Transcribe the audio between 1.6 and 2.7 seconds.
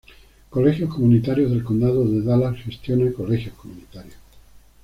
Condado de Dallas